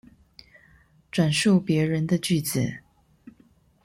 [1.11, 2.79] 轉述別人的句子